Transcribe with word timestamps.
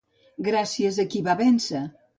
Gràcies 0.47 0.99
a 1.05 1.07
qui 1.13 1.23
va 1.29 1.37
vèncer? 1.45 1.85